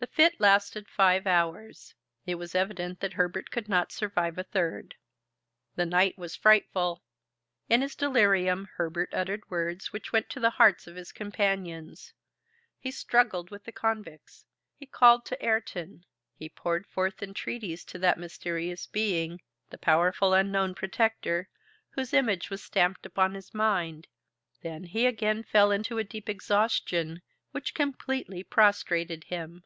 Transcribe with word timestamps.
The 0.00 0.06
fit 0.06 0.38
lasted 0.40 0.86
five 0.88 1.26
hours. 1.26 1.92
It 2.24 2.36
was 2.36 2.54
evident 2.54 3.00
that 3.00 3.14
Herbert 3.14 3.50
could 3.50 3.68
not 3.68 3.90
survive 3.90 4.38
a 4.38 4.44
third. 4.44 4.94
The 5.74 5.86
night 5.86 6.16
was 6.16 6.36
frightful. 6.36 7.02
In 7.68 7.80
his 7.82 7.96
delirium 7.96 8.68
Herbert 8.76 9.12
uttered 9.12 9.50
words 9.50 9.92
which 9.92 10.12
went 10.12 10.30
to 10.30 10.38
the 10.38 10.50
hearts 10.54 10.86
of 10.86 10.94
his 10.94 11.10
companions. 11.10 12.12
He 12.78 12.92
struggled 12.92 13.50
with 13.50 13.64
the 13.64 13.72
convicts, 13.72 14.44
he 14.76 14.86
called 14.86 15.24
to 15.26 15.44
Ayrton, 15.44 16.06
he 16.36 16.48
poured 16.48 16.86
forth 16.86 17.20
entreaties 17.20 17.84
to 17.86 17.98
that 17.98 18.20
mysterious 18.20 18.86
being, 18.86 19.40
that 19.70 19.80
powerful 19.80 20.32
unknown 20.32 20.76
protector, 20.76 21.48
whose 21.90 22.14
image 22.14 22.50
was 22.50 22.62
stamped 22.62 23.04
upon 23.04 23.34
his 23.34 23.52
mind; 23.52 24.06
then 24.62 24.84
he 24.84 25.06
again 25.06 25.42
fell 25.42 25.72
into 25.72 25.98
a 25.98 26.04
deep 26.04 26.28
exhaustion 26.28 27.20
which 27.50 27.74
completely 27.74 28.44
prostrated 28.44 29.24
him. 29.24 29.64